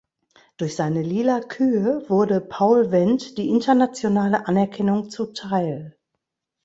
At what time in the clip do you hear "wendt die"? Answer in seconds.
2.89-3.49